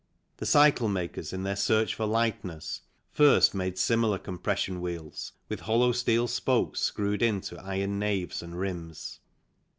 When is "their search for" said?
1.43-2.07